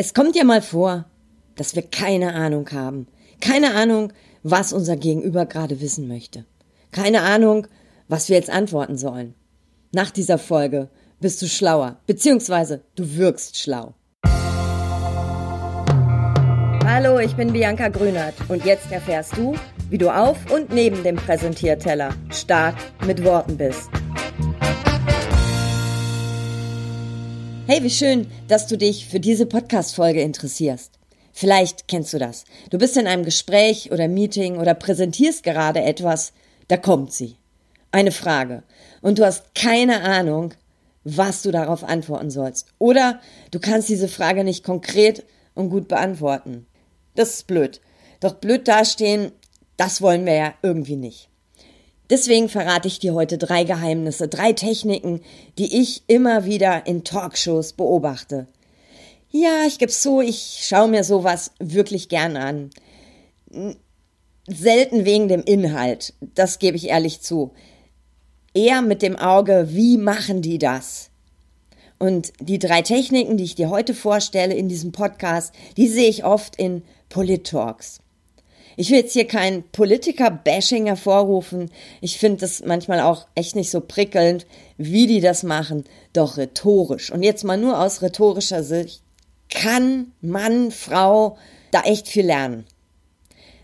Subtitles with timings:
[0.00, 1.06] Es kommt ja mal vor,
[1.56, 3.08] dass wir keine Ahnung haben.
[3.40, 4.12] Keine Ahnung,
[4.44, 6.44] was unser Gegenüber gerade wissen möchte.
[6.92, 7.66] Keine Ahnung,
[8.06, 9.34] was wir jetzt antworten sollen.
[9.90, 10.88] Nach dieser Folge
[11.18, 13.94] bist du schlauer, beziehungsweise du wirkst schlau.
[16.84, 19.56] Hallo, ich bin Bianca Grünert und jetzt erfährst du,
[19.90, 23.90] wie du auf und neben dem Präsentierteller stark mit Worten bist.
[27.70, 30.98] Hey, wie schön, dass du dich für diese Podcast-Folge interessierst.
[31.34, 32.46] Vielleicht kennst du das.
[32.70, 36.32] Du bist in einem Gespräch oder Meeting oder präsentierst gerade etwas,
[36.68, 37.36] da kommt sie.
[37.92, 38.62] Eine Frage.
[39.02, 40.54] Und du hast keine Ahnung,
[41.04, 42.68] was du darauf antworten sollst.
[42.78, 46.66] Oder du kannst diese Frage nicht konkret und gut beantworten.
[47.16, 47.82] Das ist blöd.
[48.20, 49.30] Doch blöd dastehen,
[49.76, 51.27] das wollen wir ja irgendwie nicht.
[52.10, 55.20] Deswegen verrate ich dir heute drei Geheimnisse, drei Techniken,
[55.58, 58.46] die ich immer wieder in Talkshows beobachte.
[59.30, 62.70] Ja, ich gebe zu, ich schaue mir sowas wirklich gern an.
[64.46, 67.52] Selten wegen dem Inhalt, das gebe ich ehrlich zu.
[68.54, 71.10] Eher mit dem Auge, wie machen die das?
[71.98, 76.24] Und die drei Techniken, die ich dir heute vorstelle in diesem Podcast, die sehe ich
[76.24, 78.00] oft in Polit-Talks.
[78.80, 81.68] Ich will jetzt hier kein Politiker-Bashing hervorrufen.
[82.00, 85.82] Ich finde das manchmal auch echt nicht so prickelnd, wie die das machen.
[86.12, 87.10] Doch rhetorisch.
[87.10, 89.02] Und jetzt mal nur aus rhetorischer Sicht
[89.50, 91.36] kann Mann, Frau
[91.72, 92.66] da echt viel lernen.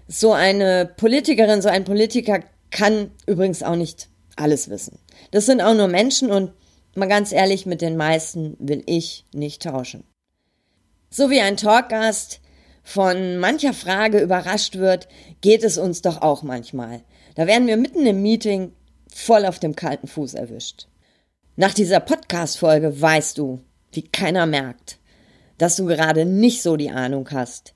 [0.08, 2.40] So eine Politikerin, so ein Politiker
[2.72, 4.98] kann übrigens auch nicht alles wissen.
[5.30, 6.50] Das sind auch nur Menschen und
[6.96, 10.02] mal ganz ehrlich, mit den meisten will ich nicht tauschen.
[11.08, 12.40] So wie ein Talkgast
[12.84, 15.08] von mancher Frage überrascht wird,
[15.40, 17.02] geht es uns doch auch manchmal.
[17.34, 18.72] Da werden wir mitten im Meeting
[19.12, 20.86] voll auf dem kalten Fuß erwischt.
[21.56, 23.60] Nach dieser Podcast-Folge weißt du,
[23.92, 24.98] wie keiner merkt,
[25.56, 27.74] dass du gerade nicht so die Ahnung hast,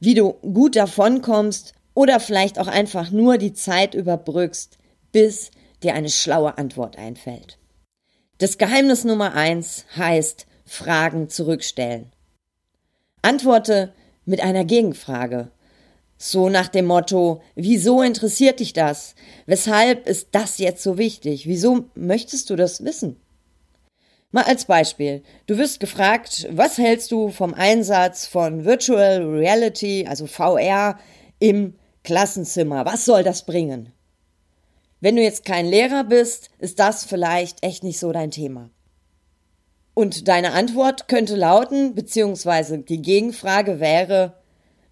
[0.00, 4.78] wie du gut davonkommst oder vielleicht auch einfach nur die Zeit überbrückst,
[5.12, 5.50] bis
[5.82, 7.58] dir eine schlaue Antwort einfällt.
[8.38, 12.12] Das Geheimnis Nummer eins heißt Fragen zurückstellen.
[13.22, 13.92] Antworte
[14.28, 15.50] mit einer Gegenfrage.
[16.18, 19.14] So nach dem Motto, wieso interessiert dich das?
[19.46, 21.46] Weshalb ist das jetzt so wichtig?
[21.46, 23.16] Wieso möchtest du das wissen?
[24.30, 25.22] Mal als Beispiel.
[25.46, 30.98] Du wirst gefragt, was hältst du vom Einsatz von Virtual Reality, also VR,
[31.38, 31.74] im
[32.04, 32.84] Klassenzimmer?
[32.84, 33.92] Was soll das bringen?
[35.00, 38.68] Wenn du jetzt kein Lehrer bist, ist das vielleicht echt nicht so dein Thema.
[39.98, 44.34] Und deine Antwort könnte lauten, beziehungsweise die Gegenfrage wäre,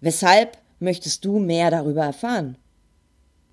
[0.01, 2.57] weshalb möchtest du mehr darüber erfahren?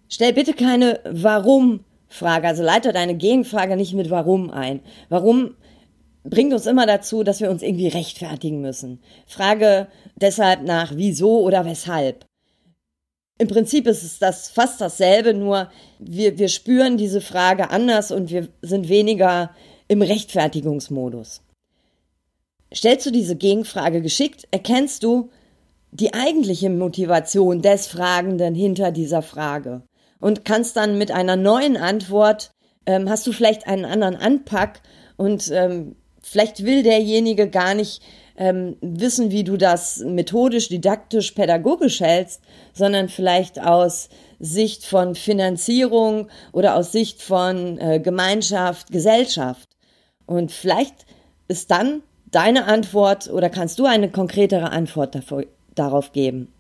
[0.09, 4.81] Stell bitte keine Warum-Frage, also leite deine Gegenfrage nicht mit Warum ein.
[5.11, 5.55] Warum
[6.25, 9.01] bringt uns immer dazu, dass wir uns irgendwie rechtfertigen müssen.
[9.25, 9.87] Frage
[10.17, 12.27] deshalb nach wieso oder weshalb.
[13.39, 18.31] Im Prinzip ist es das fast dasselbe, nur wir, wir spüren diese Frage anders und
[18.31, 19.55] wir sind weniger
[19.89, 21.43] im Rechtfertigungsmodus.
[22.75, 25.31] Stellst du diese Gegenfrage geschickt, erkennst du
[25.93, 29.83] die eigentliche Motivation des Fragenden hinter dieser Frage
[30.21, 32.51] und kannst dann mit einer neuen Antwort,
[32.87, 34.81] ähm, hast du vielleicht einen anderen Anpack
[35.17, 38.03] und ähm, vielleicht will derjenige gar nicht
[38.37, 42.43] ähm, wissen, wie du das methodisch, didaktisch, pädagogisch hältst,
[42.73, 44.09] sondern vielleicht aus
[44.41, 49.69] Sicht von Finanzierung oder aus Sicht von äh, Gemeinschaft, Gesellschaft.
[50.27, 51.07] Und vielleicht
[51.49, 56.53] ist dann deine Antwort oder kannst du eine konkretere Antwort dafür, darauf geben?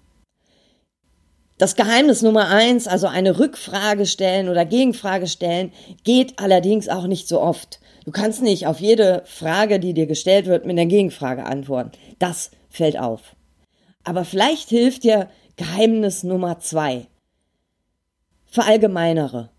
[1.57, 7.29] Das Geheimnis Nummer eins, also eine Rückfrage stellen oder Gegenfrage stellen, geht allerdings auch nicht
[7.29, 7.81] so oft.
[8.05, 11.93] Du kannst nicht auf jede Frage, die dir gestellt wird, mit einer Gegenfrage antworten.
[12.19, 13.37] Das fällt auf.
[14.03, 17.07] Aber vielleicht hilft dir Geheimnis Nummer zwei.
[18.47, 19.51] Verallgemeinere.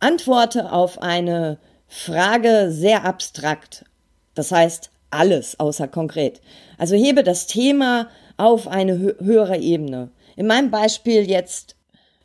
[0.00, 1.58] Antworte auf eine
[1.94, 3.84] Frage sehr abstrakt.
[4.34, 6.40] Das heißt, alles außer konkret.
[6.78, 8.08] Also hebe das Thema
[8.38, 10.10] auf eine höhere Ebene.
[10.34, 11.76] In meinem Beispiel jetzt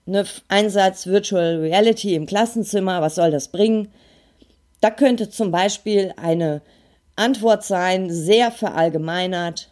[0.05, 3.89] ne Einsatz Virtual Reality im Klassenzimmer, was soll das bringen?
[4.79, 6.61] Da könnte zum Beispiel eine
[7.17, 9.69] Antwort sein, sehr verallgemeinert.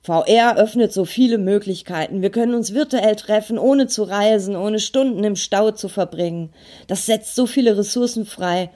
[0.00, 2.22] VR öffnet so viele Möglichkeiten.
[2.22, 6.54] Wir können uns virtuell treffen, ohne zu reisen, ohne Stunden im Stau zu verbringen.
[6.86, 8.70] Das setzt so viele Ressourcen frei,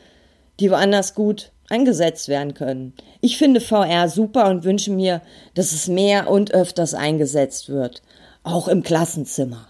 [0.60, 2.94] die woanders gut eingesetzt werden können.
[3.20, 5.22] Ich finde VR super und wünsche mir,
[5.54, 8.02] dass es mehr und öfters eingesetzt wird,
[8.42, 9.68] auch im Klassenzimmer.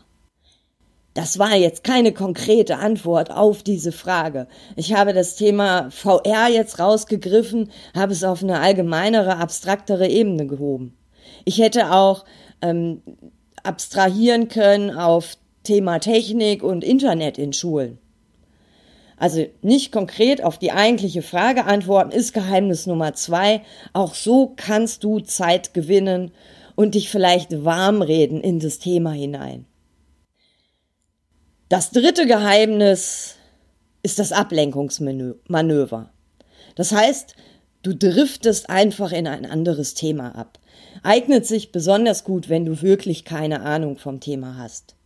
[1.15, 4.47] Das war jetzt keine konkrete Antwort auf diese Frage.
[4.77, 10.97] Ich habe das Thema VR jetzt rausgegriffen, habe es auf eine allgemeinere, abstraktere Ebene gehoben.
[11.45, 12.25] Ich hätte auch
[12.63, 13.03] ähm,
[13.65, 17.99] abstrahieren können auf Thema Technik und Internet in Schulen.
[19.21, 23.61] Also nicht konkret auf die eigentliche Frage antworten, ist Geheimnis Nummer zwei.
[23.93, 26.31] Auch so kannst du Zeit gewinnen
[26.75, 29.67] und dich vielleicht warm reden in das Thema hinein.
[31.69, 33.37] Das dritte Geheimnis
[34.03, 36.11] ist das Ablenkungsmanöver.
[36.75, 37.37] Das heißt,
[37.83, 40.59] du driftest einfach in ein anderes Thema ab.
[41.03, 44.97] Eignet sich besonders gut, wenn du wirklich keine Ahnung vom Thema hast.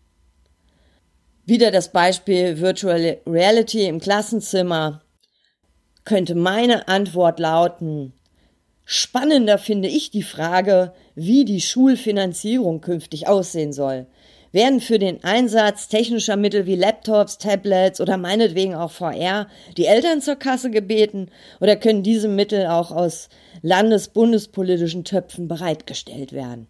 [1.47, 5.03] Wieder das Beispiel Virtual Reality im Klassenzimmer.
[6.05, 8.15] Könnte meine Antwort lauten,
[8.87, 14.07] spannender finde ich die Frage, wie die Schulfinanzierung künftig aussehen soll.
[14.53, 20.23] Werden für den Einsatz technischer Mittel wie Laptops, Tablets oder meinetwegen auch VR die Eltern
[20.23, 21.29] zur Kasse gebeten
[21.61, 23.29] oder können diese Mittel auch aus
[23.61, 26.69] landes-bundespolitischen Töpfen bereitgestellt werden?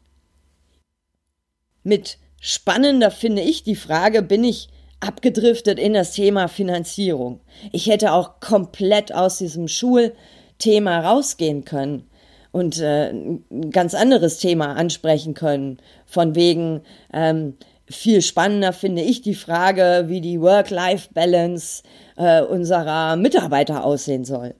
[1.84, 4.68] Mit spannender finde ich die Frage, bin ich
[5.00, 7.40] abgedriftet in das Thema Finanzierung.
[7.72, 12.10] Ich hätte auch komplett aus diesem Schulthema rausgehen können
[12.52, 15.78] und äh, ein ganz anderes Thema ansprechen können.
[16.04, 16.82] Von wegen,
[17.14, 17.56] ähm,
[17.88, 21.82] viel spannender finde ich die Frage, wie die Work-Life-Balance
[22.16, 24.54] äh, unserer Mitarbeiter aussehen soll.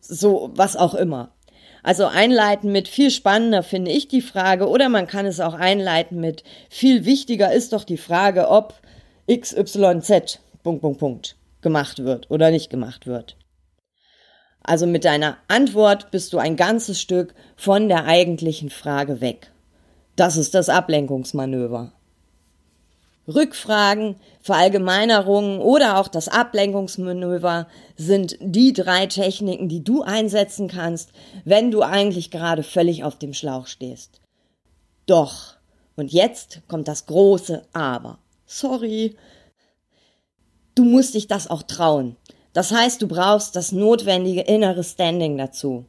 [0.00, 1.34] So, was auch immer.
[1.82, 6.20] Also einleiten mit viel spannender finde ich die Frage oder man kann es auch einleiten
[6.20, 8.74] mit viel wichtiger ist doch die Frage, ob
[9.30, 13.36] XYZ Punkt, Punkt, Punkt gemacht wird oder nicht gemacht wird.
[14.62, 19.50] Also mit deiner Antwort bist du ein ganzes Stück von der eigentlichen Frage weg.
[20.16, 21.92] Das ist das Ablenkungsmanöver.
[23.30, 27.66] Rückfragen, Verallgemeinerungen oder auch das Ablenkungsmanöver
[27.96, 31.12] sind die drei Techniken, die du einsetzen kannst,
[31.44, 34.20] wenn du eigentlich gerade völlig auf dem Schlauch stehst.
[35.06, 35.56] Doch,
[35.96, 38.18] und jetzt kommt das große Aber.
[38.46, 39.16] Sorry.
[40.74, 42.16] Du musst dich das auch trauen.
[42.52, 45.86] Das heißt, du brauchst das notwendige innere Standing dazu.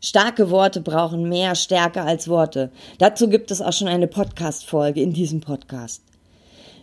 [0.00, 2.70] Starke Worte brauchen mehr Stärke als Worte.
[2.98, 6.02] Dazu gibt es auch schon eine Podcast-Folge in diesem Podcast.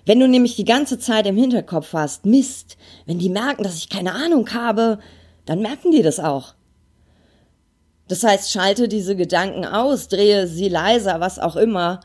[0.06, 3.90] Wenn du nämlich die ganze Zeit im Hinterkopf hast, Mist, wenn die merken, dass ich
[3.90, 5.00] keine Ahnung habe,
[5.46, 6.54] dann merken die das auch.
[8.08, 12.02] Das heißt, schalte diese Gedanken aus, drehe sie leiser, was auch immer.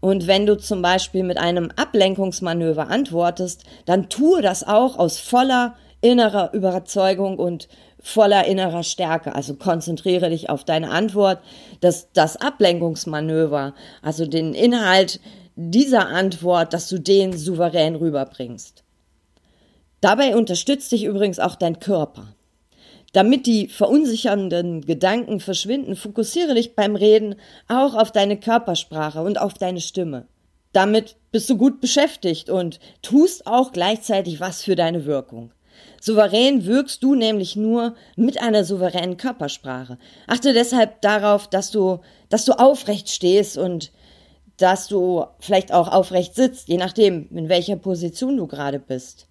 [0.00, 5.74] Und wenn du zum Beispiel mit einem Ablenkungsmanöver antwortest, dann tue das auch aus voller
[6.00, 7.68] innerer Überzeugung und
[8.02, 9.34] voller innerer Stärke.
[9.34, 11.40] Also konzentriere dich auf deine Antwort,
[11.80, 15.20] dass das Ablenkungsmanöver, also den Inhalt
[15.68, 18.82] dieser Antwort, dass du den souverän rüberbringst.
[20.00, 22.34] Dabei unterstützt dich übrigens auch dein Körper.
[23.12, 27.34] Damit die verunsichernden Gedanken verschwinden, fokussiere dich beim Reden
[27.68, 30.26] auch auf deine Körpersprache und auf deine Stimme.
[30.72, 35.52] Damit bist du gut beschäftigt und tust auch gleichzeitig was für deine Wirkung.
[36.00, 39.98] Souverän wirkst du nämlich nur mit einer souveränen Körpersprache.
[40.26, 43.92] Achte deshalb darauf, dass du, dass du aufrecht stehst und
[44.60, 49.26] dass du vielleicht auch aufrecht sitzt, je nachdem, in welcher Position du gerade bist.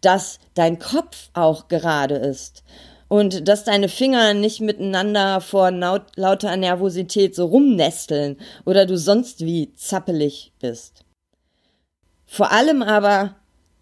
[0.00, 2.62] Dass dein Kopf auch gerade ist
[3.08, 8.36] und dass deine Finger nicht miteinander vor lauter Nervosität so rumnesteln
[8.66, 11.04] oder du sonst wie zappelig bist.
[12.26, 13.36] Vor allem aber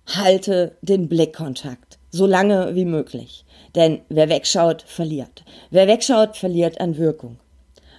[0.07, 5.45] halte den Blickkontakt so lange wie möglich, denn wer wegschaut, verliert.
[5.71, 7.39] Wer wegschaut, verliert an Wirkung.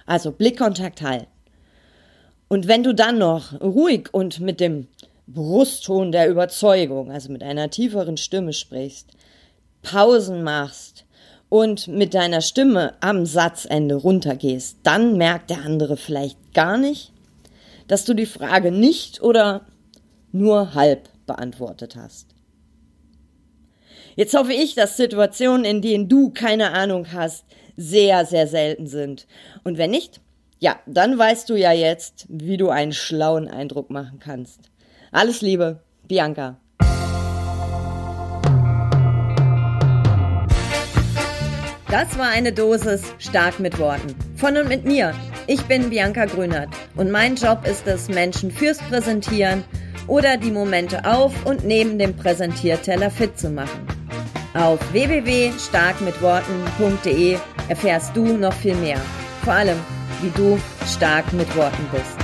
[0.06, 1.33] Also Blickkontakt halten.
[2.54, 4.86] Und wenn du dann noch ruhig und mit dem
[5.26, 9.10] Brustton der Überzeugung, also mit einer tieferen Stimme sprichst,
[9.82, 11.04] Pausen machst
[11.48, 17.10] und mit deiner Stimme am Satzende runtergehst, dann merkt der andere vielleicht gar nicht,
[17.88, 19.62] dass du die Frage nicht oder
[20.30, 22.36] nur halb beantwortet hast.
[24.14, 27.46] Jetzt hoffe ich, dass Situationen, in denen du keine Ahnung hast,
[27.76, 29.26] sehr, sehr selten sind.
[29.64, 30.20] Und wenn nicht,
[30.64, 34.70] ja, dann weißt du ja jetzt, wie du einen schlauen Eindruck machen kannst.
[35.12, 36.56] Alles Liebe, Bianca.
[41.90, 44.14] Das war eine Dosis stark mit Worten.
[44.36, 45.12] Von und mit mir.
[45.48, 49.64] Ich bin Bianca Grünert und mein Job ist es, Menschen fürs Präsentieren
[50.06, 53.86] oder die Momente auf und neben dem Präsentierteller fit zu machen.
[54.54, 57.36] Auf www.starkmitworten.de
[57.68, 59.02] erfährst du noch viel mehr.
[59.44, 59.76] Vor allem,
[60.24, 62.23] wie du stark mit Worten bist.